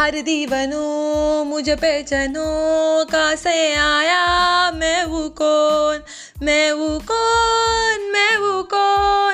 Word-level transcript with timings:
हर 0.00 0.20
दीवानो, 0.20 1.44
मुझे 1.44 1.76
पहचानो 1.76 2.44
का 3.04 3.34
से 3.34 3.74
आया, 3.74 4.26
मैं 4.70 5.04
वो 5.04 5.28
कौन? 5.28 6.02
मैं 6.42 6.72
वो 6.72 6.88
कौन? 6.88 8.10
मैं 8.12 8.36
वो 8.36 8.62
कौन? 8.62 9.29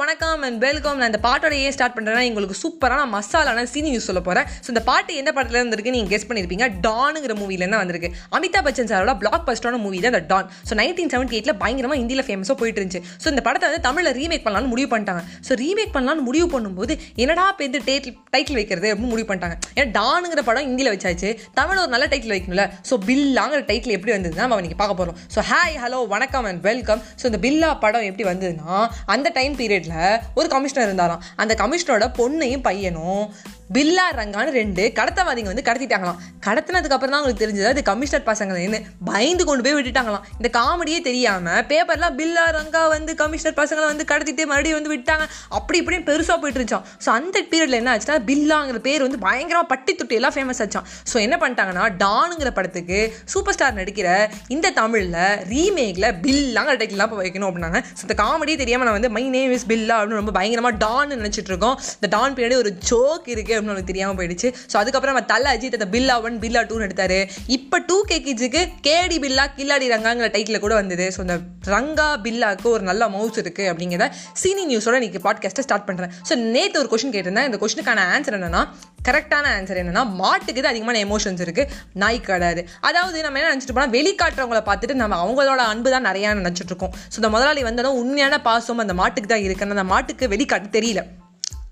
வணக்கம் 0.00 0.42
அண்ட் 0.46 0.58
வெல்கம் 0.64 0.98
நான் 0.98 1.10
இந்த 1.10 1.18
பாட்டோட 1.24 1.54
ஏன் 1.62 1.72
ஸ்டார்ட் 1.74 1.94
பண்ணுறேன்னா 1.96 2.20
உங்களுக்கு 2.28 2.56
சூப்பரான 2.60 3.02
மசாலான 3.14 3.64
சீனி 3.72 3.88
நியூஸ் 3.92 4.06
சொல்ல 4.08 4.20
போகிறேன் 4.28 4.46
ஸோ 4.64 4.68
இந்த 4.72 4.82
பாட்டு 4.88 5.16
எந்த 5.20 5.30
படத்துல 5.36 5.58
இருந்திருக்கு 5.60 5.92
நீங்கள் 5.94 6.12
கெஸ் 6.12 6.26
பண்ணியிருப்பீங்க 6.28 6.66
டானுங்கிற 6.86 7.34
மூவிலேருந்து 7.40 7.80
வந்திருக்கு? 7.80 8.08
அமிதாப் 8.36 8.66
பச்சன் 8.66 8.88
சாரோட 8.90 9.12
பிளாக் 9.22 9.44
பஸ்டான 9.48 9.80
மூவி 9.84 9.98
தான் 10.04 10.12
இந்த 10.14 10.22
டான் 10.30 10.48
ஸோ 10.68 10.76
நைன்டீன் 10.80 11.10
செவன்ட்டி 11.14 11.36
எயிட்டில் 11.38 11.56
பயங்கரமாக 11.62 11.98
ஹிந்தியில் 12.00 12.24
ஃபேமஸாக 12.28 12.56
போயிட்டு 12.60 12.80
இருந்துச்சு. 12.80 13.02
ஸோ 13.24 13.28
இந்த 13.34 13.42
படத்தை 13.48 13.68
வந்து 13.70 13.82
தமிழில் 13.88 14.12
ரீமேக் 14.20 14.44
பண்ணலாம்னு 14.46 14.70
முடிவு 14.74 14.90
பண்ணிட்டாங்க. 14.94 15.22
ஸோ 15.48 15.58
ரீமேக் 15.62 15.92
பண்ணலாம்னு 15.96 16.24
முடிவு 16.28 16.46
பண்ணும்போது 16.54 16.96
என்னடா 17.24 17.44
பேருந்து 17.60 17.82
டைட்டில் 17.90 18.16
டைட்டில் 18.36 18.58
வைக்கிறது 18.60 18.88
அப்படின்னு 18.92 19.12
முடிவு 19.14 19.28
பண்ணிட்டாங்க. 19.32 19.58
ஏன்னா 19.76 19.88
டானுங்கிற 19.98 20.44
படம் 20.48 20.66
ஹிந்தியில் 20.70 20.92
வச்சாச்சு. 20.94 21.30
தமிழ் 21.60 21.82
ஒரு 21.84 21.92
நல்ல 21.96 22.08
டைட்டில் 22.14 22.34
வைக்கணும்ல. 22.36 22.66
ஸோ 22.90 23.00
பில்லாங்கிற 23.10 23.62
டைட்டில் 23.72 23.96
எப்படி 23.98 24.14
வந்ததுன்னா 24.16 24.46
நம்ம 24.46 24.60
இன்றைக்கி 24.62 24.80
பார்க்க 24.82 25.00
போகிறோம் 25.02 25.20
ஸோ 25.36 25.46
ஹாய் 25.52 25.78
ஹலோ 25.84 26.00
வணக்கம் 26.16 26.48
அண்ட் 26.52 26.62
வெல்கம் 26.70 27.02
ஸோ 27.22 27.26
இந்த 27.32 27.40
பில்லா 27.46 27.72
படம் 27.86 28.08
எப்படி 28.10 28.26
வந்ததுன்னா 28.32 28.80
அந்த 29.16 29.28
டைம் 29.40 29.54
பீரியட் 29.62 29.80
பீரியடில் 29.82 30.20
ஒரு 30.34 30.48
கமிஷனர் 30.48 30.84
இருந்தாராம். 30.84 31.22
அந்த 31.36 31.54
கமிஷனரோட 31.54 32.06
பொண்ணையும் 32.18 32.62
பையனும் 32.62 33.34
பில்லா 33.74 34.06
ரங்கான்னு 34.20 34.52
ரெண்டு 34.60 34.82
கடத்தவாதிங்க 34.98 35.50
வந்து 35.52 35.64
கடத்திட்டாங்களாம். 35.68 36.18
கடத்தினதுக்கு 36.46 36.96
அப்புறம் 36.96 37.12
தான் 37.14 37.20
அவங்களுக்கு 37.20 37.44
தெரிஞ்சது? 37.44 37.68
அது 37.74 37.82
கமிஷனர் 37.90 38.26
பசங்க 38.30 38.80
பயந்து 39.10 39.42
கொண்டு 39.48 39.64
போய் 39.66 39.76
விட்டுட்டாங்களாம். 39.76 40.24
இந்த 40.38 40.48
காமெடியே 40.58 40.98
தெரியாம 41.08 41.54
பேப்பர்லாம் 41.70 42.16
பில்லா 42.20 42.44
ரங்கா 42.58 42.82
வந்து 42.94 43.12
கமிஷனர் 43.22 43.56
பசங்களை 43.60 43.86
வந்து 43.92 44.04
கடத்திட்டு 44.12 44.44
மறுபடியும் 44.52 44.78
வந்து 44.78 44.92
விட்டாங்க. 44.94 45.24
அப்படி 45.58 45.78
இப்படின்னு 45.82 46.06
பெருசாக 46.10 46.36
போயிட்டு 46.42 46.58
இருந்துச்சான் 46.60 46.86
ஸோ 47.04 47.10
அந்த 47.18 47.36
பீரியட்ல 47.52 47.78
என்ன 47.80 47.92
ஆச்சுன்னா 47.94 48.18
பில்லாங்கிற 48.30 48.80
பேர் 48.88 49.04
வந்து 49.06 49.20
பயங்கரமாக 49.26 49.66
பட்டி 49.72 49.94
துட்டி 50.00 50.18
எல்லாம் 50.18 50.34
ஃபேமஸ் 50.36 50.60
ஆச்சான் 50.64 50.86
ஸோ 51.12 51.16
என்ன 51.26 51.38
பண்ணிட்டாங்கன்னா 51.42 51.86
டானுங்கிற 52.04 52.52
படத்துக்கு 52.58 52.98
சூப்பர் 53.34 53.56
ஸ்டார் 53.56 53.78
நடிக்கிற 53.80 54.08
இந்த 54.56 54.72
தமிழில் 54.80 55.18
ரீமேக்கில் 55.52 56.08
பில்லாங்கிற 56.26 56.76
டைட்டில்லாம் 56.82 57.16
வைக்கணும் 57.22 57.48
அப்படின்னாங்க. 57.50 57.80
ஸோ 57.98 58.02
இந்த 58.08 58.16
காமெடியே 58.22 58.58
தெரியாமல் 58.62 58.88
நான் 58.88 58.98
வந்து 58.98 59.12
மை 59.16 59.24
நேம் 59.36 59.54
இஸ் 59.56 59.66
பில்லா 59.72 59.96
அப்படின்னு 59.98 60.20
ரொம்ப 60.22 60.34
பயங்கரமாக 60.38 60.74
டான்னு 60.84 61.20
நினச்சிட்டு 61.22 61.52
இருக்கோம். 61.52 61.76
இந்த 61.98 62.10
டான் 62.16 62.36
பின்னாடி 62.38 62.58
ஒரு 62.62 62.72
ஜோக் 62.90 63.26
இருக்குது 63.34 63.58
அப்படின்னு 63.62 63.78
எனக்கு 63.78 63.92
தெரியாமல் 63.92 64.18
போயிடுச்சு. 64.20 64.48
ஸோ 64.70 64.76
அதுக்கப்புறம் 64.82 65.14
நம்ம 65.14 65.26
தலை 65.32 65.48
அஜித் 65.56 65.76
அந்த 65.78 65.88
பில்லா 65.94 66.14
ஒன் 66.26 66.36
பில்லா 66.44 66.60
டூன்னு 66.70 66.86
எடுத்தாரு. 66.88 67.18
இப்போ 67.56 67.76
டூ 67.88 67.96
கே 68.10 68.16
கிட்ஸுக்கு 68.26 68.62
கேடி 68.86 69.16
பில்லா 69.24 69.44
கில்லாடி 69.58 69.86
ரங்காங்கிற 69.94 70.28
டைட்டில் 70.36 70.62
கூட 70.64 70.74
வந்தது. 70.80 71.06
ஸோ 71.16 71.20
இந்த 71.26 71.36
ரங்கா 71.74 72.08
பில்லாக்கு 72.24 72.68
ஒரு 72.76 72.84
நல்ல 72.90 73.02
மவுஸ் 73.16 73.40
இருக்குது 73.42 73.68
அப்படிங்கிறத 73.72 74.08
சீனி 74.42 74.64
நியூஸோட 74.70 74.96
இன்னைக்கு 75.00 75.22
பாட்காஸ்ட்டை 75.26 75.64
ஸ்டார்ட் 75.66 75.86
பண்ணுறேன் 75.88 76.12
ஸோ 76.28 76.34
நேற்று 76.56 76.80
ஒரு 76.82 76.90
கொஷின் 76.94 77.14
கேட்டிருந்தேன். 77.16 77.48
இந்த 77.50 77.60
கொஷனுக்கான 77.64 78.06
ஆன்சர் 78.16 78.38
என்னன்னா 78.40 78.62
கரெக்டான 79.08 79.46
ஆன்சர் 79.58 79.80
என்னன்னா 79.82 80.02
மாட்டுக்கு 80.20 80.60
தான் 80.60 80.72
அதிகமான 80.74 80.98
எமோஷன்ஸ் 81.06 81.42
இருக்கு. 81.46 81.64
நாய் 82.02 82.20
கிடையாது 82.28 82.62
அதாவது 82.88 83.24
நம்ம 83.26 83.40
என்ன 83.40 83.52
நினச்சிட்டு 83.52 83.76
போனால் 83.78 83.94
வெளிக்காட்டுறவங்கள 83.96 84.62
பார்த்துட்டு 84.68 85.00
நம்ம 85.02 85.18
அவங்களோட 85.24 85.64
அன்பு 85.72 85.92
தான் 85.96 86.08
நிறையா 86.10 86.36
நினச்சிட்டு 86.42 86.72
இருக்கோம். 86.74 86.94
ஸோ 87.12 87.18
இந்த 87.22 87.30
முதலாளி 87.36 87.64
வந்ததும் 87.70 87.98
உண்மையான 88.02 88.38
பாசம் 88.50 88.84
அந்த 88.86 88.96
மாட்டுக்கு 89.02 89.32
தான் 89.34 89.46
இருக்குன்னு 89.48 89.76
அந்த 89.78 89.88
மாட்டுக்கு 89.94 90.32
வெளிக்காட்டு 90.34 90.70
தெரியல. 90.78 91.02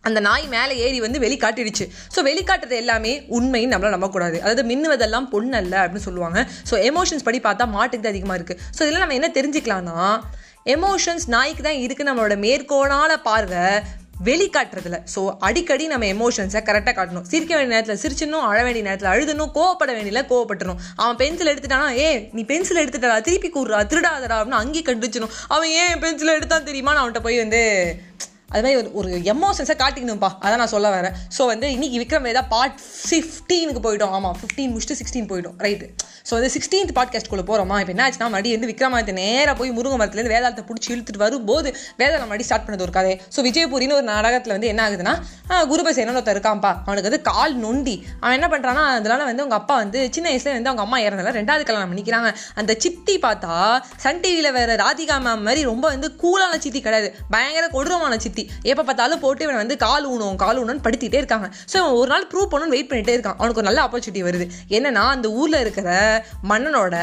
அந்த 0.08 0.18
நாய் 0.26 0.44
மேலே 0.54 0.74
ஏறி 0.84 0.98
வந்து 1.04 1.18
வெளிக்காட்டிடுச்சு. 1.24 1.86
ஸோ 2.14 2.20
வெளிக்காட்டுறது 2.28 2.76
எல்லாமே 2.82 3.12
உண்மைன்னு 3.38 3.72
நம்மளால் 3.74 3.96
நம்பக்கூடாது. 3.96 4.36
அதாவது 4.44 4.62
மின்னுவதெல்லாம் 4.70 5.28
பொண்ணல்ல 5.34 5.76
அப்படின்னு 5.84 6.06
சொல்லுவாங்க. 6.08 6.40
ஸோ 6.70 6.76
எமோஷன்ஸ் 6.90 7.26
படி 7.28 7.40
பார்த்தா 7.48 7.66
மாட்டுக்கு 7.76 8.04
தான் 8.04 8.14
அதிகமாக 8.14 8.38
இருக்குது 8.40 8.60
ஸோ 8.76 8.82
இதில் 8.86 9.02
நம்ம 9.04 9.16
என்ன 9.20 9.30
தெரிஞ்சுக்கலாம்னா 9.38 9.96
எமோஷன்ஸ் 10.76 11.26
நாய்க்கு 11.34 11.62
தான் 11.66 11.80
இருக்குது 11.84 12.08
நம்மளோட 12.10 12.34
மேற்கோளான 12.46 13.12
பார்வை 13.28 13.64
வெளிக்காட்டுறதுல. 14.28 14.96
ஸோ 15.12 15.20
அடிக்கடி 15.46 15.84
நம்ம 15.92 16.08
எமோஷன்ஸை 16.14 16.60
கரெக்டாக 16.66 16.94
காட்டணும். 16.96 17.26
சிரிக்க 17.30 17.52
வேண்டிய 17.56 17.72
நேரத்தில் 17.74 18.00
சிரிச்சிடணும் 18.02 18.46
அழ 18.48 18.58
வேண்டிய 18.66 18.84
நேரத்தில் 18.88 19.10
அழுதணும் 19.12 19.52
கோவப்பட 19.54 19.90
வேண்டியதில் 19.96 20.28
கோவப்பட்டணும் 20.32 20.80
அவன் 21.02 21.18
பென்சில் 21.22 21.50
எடுத்துட்டானா 21.52 21.88
ஏ 22.02 22.10
நீ 22.38 22.42
பென்சில் 22.50 22.82
எடுத்துட்டா 22.82 23.12
திருப்பி 23.28 23.50
கூடுறா 23.54 23.80
திருடாதடா 23.92 24.36
அப்படின்னு 24.40 24.62
அங்கேயே 24.62 24.84
கண்டுச்சிடணும் 24.88 25.32
அவன் 25.56 25.72
ஏன் 25.84 26.02
பென்சில் 26.04 26.36
எடுத்தான் 26.38 26.68
தெரியுமா? 26.68 26.94
நான் 26.94 27.04
அவன்கிட்ட 27.04 27.24
போய் 27.28 27.42
வந்து 27.44 27.62
அது 28.52 28.62
மாதிரி 28.64 28.78
ஒரு 28.80 28.90
ஒரு 29.00 29.10
எமோஷன்ஸை 29.34 29.76
காட்டிக்கணும்ப்பா 29.82 30.30
அதான் 30.44 30.60
நான் 30.62 30.72
சொல்ல 30.76 30.88
வரேன். 30.96 31.16
ஸோ 31.36 31.42
வந்து 31.52 31.66
இன்னைக்கு 31.76 31.98
விக்ரம் 32.02 32.26
வேதா 32.28 32.42
பார்ட் 32.54 32.78
ஃபிஃப்டீனுக்கு 33.08 33.82
போயிட்டோம். 33.86 34.14
ஆமாம் 34.18 34.36
ஃபிஃப்டீன் 34.40 34.70
முடிச்சுட்டு 34.72 34.98
சிக்ஸ்டீன் 35.00 35.28
போயிட்டோம். 35.32 35.56
ரைட்டு 35.66 35.88
ஸோ 36.28 36.32
வந்து 36.38 36.50
சிக்ஸ்டீன்த் 36.54 36.92
பாட்காஸ்ட்குள்ளே 36.96 37.44
போகிறோமா 37.50 37.76
இப்போ 37.82 37.92
என்ன 37.94 38.02
ஆச்சுன்னா 38.06 38.26
மறுபடியும் 38.32 38.56
வந்து 38.58 38.70
விக்ரமாதித்த 38.70 39.12
நேராக 39.20 39.54
போய் 39.60 39.70
முருங்க 39.76 39.96
மரத்துலேருந்து 40.00 40.32
வேதாளத்தை 40.34 40.62
பிடிச்சி 40.68 40.88
இழுத்துட்டு 40.94 41.22
வரும்போது 41.24 41.68
வேதாளம் 42.00 42.28
மறுபடி 42.30 42.46
ஸ்டார்ட் 42.48 42.66
பண்ணது 42.66 42.84
ஒரு 42.86 42.94
கதை. 42.96 43.12
ஸோ 43.34 43.38
விஜயபுரின்னு 43.46 43.96
ஒரு 43.98 44.06
நாடகத்தில் 44.10 44.54
வந்து 44.56 44.70
என்ன 44.72 44.82
ஆகுதுன்னா 44.86 45.14
குருபசேனன் 45.70 46.18
ஒருத்தர் 46.18 46.36
இருக்கான்ப்பா. 46.36 46.72
அவனுக்கு 46.86 47.08
வந்து 47.10 47.22
கால் 47.30 47.54
நொண்டி. 47.64 47.96
அவன் 48.22 48.36
என்ன 48.38 48.48
பண்ணுறான்னா 48.52 48.84
அதனால 48.98 49.20
வந்து 49.30 49.42
அவங்க 49.44 49.56
அப்பா 49.60 49.76
வந்து 49.84 50.00
சின்ன 50.16 50.26
வயசுல 50.32 50.54
வந்து 50.58 50.70
அவங்க 50.72 50.84
அம்மா 50.86 50.98
இறந்தால 51.06 51.32
ரெண்டாவது 51.40 51.64
கல்யாணம் 51.70 51.90
பண்ணிக்கிறாங்க. 51.92 52.30
அந்த 52.62 52.72
சித்தி 52.84 53.16
பார்த்தா 53.26 53.54
சன் 54.04 54.22
டிவியில் 54.24 54.50
வேற 54.58 54.76
ராதிகா 54.84 55.16
மேம் 55.26 55.46
மாதிரி 55.48 55.62
ரொம்ப 55.72 55.86
வந்து 55.94 56.10
கூலான 56.22 56.60
சித்தி 56.66 56.82
கிடையாது. 56.86 57.10
பயங்கர 57.36 57.66
கொடூரமான 57.76 58.18
சித்தி. 58.26 58.39
எப்போ 58.70 58.82
பார்த்தாலும் 58.88 59.22
போட்டு 59.24 59.44
இவன் 59.46 59.60
வந்து 59.62 59.76
கால் 59.86 60.06
ஊனும் 60.12 60.38
கால் 60.44 60.60
ஊனும்னு 60.62 60.84
படுத்திட்டே 60.86 61.20
இருக்காங்க. 61.22 61.46
ஸோ 61.70 61.76
இவன் 61.80 61.96
ஒரு 62.00 62.08
நாள் 62.12 62.26
ப்ரூவ் 62.32 62.48
பண்ணணும்னு 62.52 62.74
வெயிட் 62.76 62.90
பண்ணிட்டே 62.90 63.14
இருக்கான். 63.16 63.38
அவனுக்கு 63.40 63.62
ஒரு 63.62 63.68
நல்ல 63.70 63.80
ஆப்பர்ச்சுனிட்டி 63.86 64.22
வருது. 64.28 64.46
என்னன்னா 64.78 65.04
அந்த 65.16 65.28
ஊரில் 65.40 65.58
இருக்கிற 65.64 65.88
மன்னனோட 66.52 66.96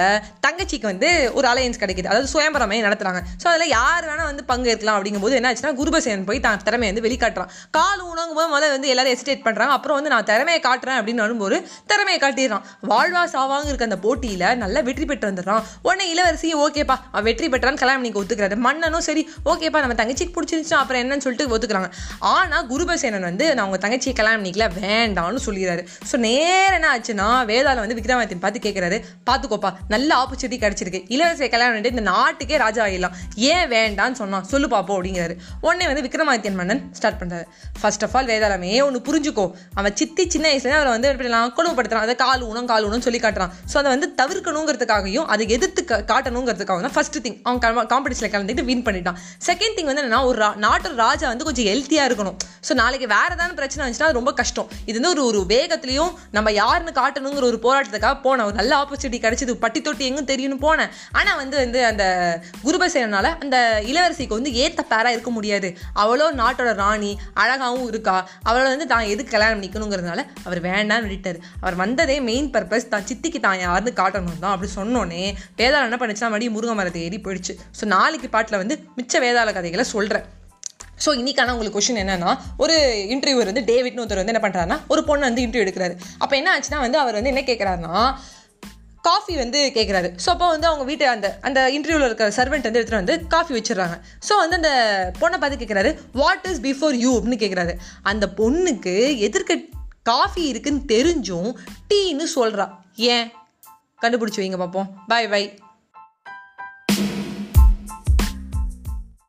தங்கச்சிக்கு 0.48 0.88
வந்து 0.92 1.10
ஒரு 1.38 1.48
அலையன்ஸ் 1.54 1.82
கிடைக்குது. 1.84 2.10
அதாவது 2.12 2.32
சுயம்பரமே 2.36 2.80
நடத்துறாங்க. 2.88 3.22
ஸோ 3.44 3.48
அதில் 3.54 3.74
யார் 3.78 4.08
வேணால் 4.10 4.30
வந்து 4.32 4.46
பங்கு 4.52 4.70
இருக்கலாம் 4.74 4.98
அப்படிங்கும்போது 5.00 5.38
என்ன 5.40 5.50
ஆச்சுன்னா 5.52 5.74
குருபசேனன் 5.82 6.28
போய் 6.30 6.44
தான் 6.48 6.62
திறமையை 6.68 6.92
வந்து 6.92 7.06
வெளிக்காட்டுறான். 7.08 7.52
கால் 7.78 8.04
ஊனங்கும் 8.10 8.40
போது 8.40 8.50
முதல்ல 8.54 8.76
வந்து 8.78 8.92
எல்லாரும் 8.94 9.16
எஸ்டேட் 9.18 9.44
பண்ணுறாங்க 9.48 9.74
அப்புறம் 9.78 9.98
வந்து 10.00 10.14
நான் 10.14 10.28
திறமையை 10.32 10.62
காட்டுறேன் 10.68 11.00
அப்படின்னு 11.00 11.24
வரும்போது 11.26 11.58
திறமையை 11.92 12.20
காட்டிடுறான். 12.24 12.66
வாழ்வா 12.92 13.24
சாவாங்க 13.36 13.70
இருக்க 13.72 13.90
அந்த 13.90 14.00
போட்டியில் 14.06 14.48
நல்லா 14.64 14.80
வெற்றி 14.90 15.06
பெற்று 15.10 15.30
வந்துடுறான். 15.30 15.64
உடனே 15.88 16.06
இளவரசி 16.14 16.50
ஓகேப்பா 16.66 16.98
அவன் 17.12 17.28
வெற்றி 17.30 17.48
பெற்றான்னு 17.54 17.82
கல்யாணம் 17.82 18.06
நீங்கள் 18.08 18.22
ஒத்துக்கிறாரு. 18.24 18.58
மன்னனும் 18.68 19.06
சரி 19.10 19.24
ஓகேப்பா 19.52 19.82
நம்ம 19.86 19.98
தங்கச்சிக்கு 20.02 20.36
பிடிச்சிருந்துச்சு 20.38 20.78
அப்புறம் 20.82 21.02
என்னன்னு 21.04 21.26
சொல்லிட்டு 21.28 21.50
ஒத்துக்கிறாங்க. 21.54 21.92
ஆனால் 22.34 22.66
குருபசேனன் 22.72 23.28
வந்து 23.30 23.48
நான் 23.56 23.66
உங்கள் 23.70 23.84
தங்கச்சியை 23.86 24.16
கல்யாணம் 24.20 24.42
பண்ணிக்கல 24.42 24.68
வேண்டாம்னு 24.82 25.42
சொல்லிடுறாரு. 25.48 25.84
ஸோ 26.10 26.16
நேரம் 26.28 26.78
என்ன 26.80 26.90
ஆச்சுன்னா 26.96 27.30
வேதாளம் 27.52 27.84
வந்து 27.86 27.98
விக்ரமாதித்தன் 28.00 28.44
பார்த்து 28.46 28.66
கேட்குறாரு 28.66 29.00
பார்த்துக்கோப்பா 29.30 29.72
நல்ல 29.94 30.10
ஆப்பர்ச்சுனிட்டி 30.22 30.60
கிடச்சிருக்கு. 30.64 31.02
இளவரசியை 31.16 31.50
கல்யாணம் 31.56 31.74
பண்ணிட்டு 31.74 31.94
இந்த 31.96 32.06
நாட்டுக்கே 32.12 32.60
ராஜா 32.66 32.82
ஆகிடலாம் 32.86 33.16
ஏன் 33.52 33.68
வேண்டான்னு 33.76 34.20
சொன்னான் 34.22 34.46
சொல்லு 34.52 34.70
பார்ப்போம் 34.76 34.98
அப்படிங்கிறாரு. 34.98 35.36
உடனே 35.66 35.88
வந்து 35.92 36.04
விக்ரமாதித்யன் 36.08 36.58
மன்னன் 36.62 36.84
ஸ்டார்ட் 37.00 37.20
பண்ணுறாரு 37.22 37.46
ஃபர்ஸ்ட் 37.82 38.04
ஆஃப் 38.08 38.16
ஆல் 38.18 38.30
வேதாளமே 38.32 38.72
ஒன்று 38.88 39.02
புரிஞ்சுக்கோ. 39.10 39.46
அவன் 39.80 39.96
சித்தி 40.02 40.26
சின்ன 40.36 40.46
வயசுலேயே 40.52 40.78
அவரை 40.80 40.92
வந்து 40.96 41.10
எப்படி 41.12 41.32
கொடுமைப்படுத்துறான் 41.58 42.06
அதை 42.08 42.16
கால் 42.24 42.44
ஊனம் 42.50 42.70
கால் 42.72 42.86
ஊனம் 42.90 43.06
சொல்லி 43.08 43.20
காட்டுறான். 43.26 43.52
ஸோ 43.72 43.76
அதை 43.82 43.90
வந்து 43.96 44.08
தவிர்க்கணுங்கிறதுக்காகவும் 44.22 45.28
அதை 45.34 45.44
எதிர்த்து 45.56 45.82
காட்டணுங்கிறதுக்காக 46.14 46.82
தான் 46.88 46.96
ஃபர்ஸ்ட் 46.98 47.18
திங் 47.26 47.38
அவன் 47.48 47.90
காம்படிஷனில் 47.94 48.34
கலந்துக்கிட்டு 48.34 48.68
வின் 48.70 48.86
பண்ணிட்டான். 48.88 49.18
செகண்ட் 49.50 49.76
திங் 49.78 49.90
வந்து 49.92 50.04
என்னன்னா 50.04 50.22
ஒரு 50.30 50.40
நாட்டு 50.66 50.94
ராஜ 51.04 51.17
வந்து 51.32 51.46
கொஞ்சம் 51.48 51.68
ஹெல்த்தியாக 51.70 52.08
இருக்கணும். 52.10 52.38
ஸோ 52.68 52.74
நாளைக்கு 52.82 53.08
வேறு 53.14 53.34
ஏதாவது 53.36 53.58
பிரச்சனை 53.60 53.82
வந்துச்சுன்னா 53.84 54.08
அது 54.10 54.20
ரொம்ப 54.20 54.32
கஷ்டம். 54.40 54.70
இது 54.90 54.96
வந்து 55.00 55.12
ஒரு 55.14 55.24
ஒரு 55.30 55.40
வேகத்துலையும் 55.54 56.12
நம்ம 56.38 56.52
யாருன்னு 56.62 56.94
காட்டணுங்கிற 57.00 57.46
ஒரு 57.52 57.60
போராட்டத்துக்காக 57.66 58.18
போனேன். 58.26 58.48
ஒரு 58.50 58.56
நல்ல 58.60 58.74
ஆப்பர்ச்சுனிட்டி 58.82 59.20
கிடைச்சது. 59.26 59.56
பட்டி 59.64 59.82
தொட்டி 59.88 60.04
எங்கும் 60.10 60.30
தெரியும்னு 60.32 60.58
போனேன். 60.66 60.92
ஆனால் 61.20 61.40
வந்து 61.42 61.58
வந்து 61.64 61.80
அந்த 61.92 62.04
குருபசேனால 62.66 63.32
அந்த 63.44 63.58
இளவரசிக்கு 63.92 64.38
வந்து 64.40 64.54
ஏத்த 64.64 64.82
பேராக 64.92 65.16
இருக்க 65.18 65.32
முடியாது. 65.38 65.72
அவளோ 66.04 66.28
நாட்டோட 66.42 66.72
ராணி 66.84 67.12
அழகாகவும் 67.44 67.90
இருக்கா. 67.92 68.18
அவளை 68.50 68.68
வந்து 68.74 68.88
தான் 68.94 69.10
எதுக்கு 69.14 69.34
கல்யாணம் 69.36 69.64
நிற்கணுங்கிறதுனால 69.66 70.24
அவர் 70.48 70.62
வேண்டாம்னு 70.70 71.12
விட்டார் 71.14 71.40
அவர் 71.64 71.80
வந்ததே 71.84 72.18
மெயின் 72.30 72.52
பர்பஸ் 72.56 72.92
தான். 72.94 73.08
சித்திக்கு 73.12 73.42
தான் 73.48 73.60
யாருன்னு 73.66 73.94
காட்டணும் 74.02 74.44
தான் 74.46 74.54
அப்படி 74.56 74.72
சொன்னோன்னே 74.80 75.24
வேதாளம் 75.62 75.90
என்ன 75.90 76.00
பண்ணிச்சுன்னா 76.02 76.32
மறுபடியும் 76.32 76.58
முருங்க 76.58 76.76
மரத்தை 76.82 77.04
ஏறி 77.08 77.20
போயிடுச்சு. 77.28 77.56
ஸோ 77.80 77.86
நாளைக்கு 77.96 78.30
பாட்டில் 78.36 78.62
வந்து 78.64 78.78
மிச்ச 79.00 79.20
வேதாள 79.26 79.52
கதைகளை 79.60 79.86
சொல்கிறேன் 79.96 80.28
ஸோ 81.06 81.10
இன்னைக்கான 81.10 81.52
உங்களுக்கு 81.52 81.80
கொஷின் 81.80 82.02
என்னன்னா 82.04 82.38
ஒரு 82.58 82.76
இன்டர்வியூ 83.10 83.36
வந்து 83.36 83.62
டேவிட்னு 83.62 84.04
ஒருத்தர் 84.04 84.22
வந்து 84.24 84.34
என்ன 84.34 84.50
பண்ணுறாருன்னா 84.50 84.80
ஒரு 84.88 85.04
பொண்ணு 85.04 85.26
வந்து 85.26 85.42
இன்டர்வியூ 85.42 85.66
எடுக்கிறாரு. 85.66 85.96
அப்போ 86.18 86.36
என்ன 86.36 86.60
ஆச்சுன்னா 86.60 86.80
வந்து 86.80 87.00
அவர் 87.00 87.14
வந்து 87.14 87.30
என்ன 87.30 87.42
கேட்குறாருன்னா 87.42 88.18
காஃபி 89.02 89.36
வந்து 89.36 89.72
கேட்குறாரு 89.76 90.12
ஸோ 90.26 90.30
அப்போ 90.30 90.48
வந்து 90.48 90.68
அவங்க 90.68 90.84
வீட்டு 90.84 91.10
அந்த 91.10 91.38
அந்த 91.42 91.60
இன்டர்வியூவில் 91.72 92.06
இருக்கிற 92.06 92.30
சர்வெண்ட் 92.30 92.64
வந்து 92.64 92.80
எடுத்துகிட்டு 92.80 93.04
வந்து 93.04 93.28
காஃபி 93.28 93.60
வச்சிடுறாங்க. 93.60 93.96
ஸோ 94.30 94.38
வந்து 94.38 94.56
அந்த 94.56 94.72
பொண்ணை 95.20 95.38
பார்த்து 95.38 95.66
கேட்குறாரு 95.66 95.98
வாட் 96.14 96.46
இஸ் 96.46 96.62
பிஃபோர் 96.62 96.92
யூ 96.92 97.20
அப்படின்னு 97.20 97.40
கேட்குறாரு 97.40 97.76
அந்த 98.02 98.28
பொண்ணுக்கு 98.38 99.18
எதிர்க்க 99.18 99.60
காஃபி 100.04 100.44
இருக்குன்னு 100.48 100.82
தெரிஞ்சும் 100.88 101.50
டீன்னு 101.94 102.28
சொல்கிறா 102.36 102.68
ஏன்? 102.96 103.32
கண்டுபிடிச்சி 104.02 104.42
வைங்க 104.42 104.58
பார்ப்போம் 104.58 104.90
பாய் 105.08 105.28
பாய் 105.28 105.48